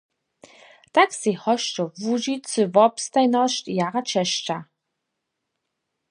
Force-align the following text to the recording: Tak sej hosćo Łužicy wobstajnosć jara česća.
Tak 0.97 1.09
sej 1.21 1.35
hosćo 1.43 1.83
Łužicy 2.05 2.61
wobstajnosć 2.75 3.63
jara 3.79 4.01
česća. 4.11 4.57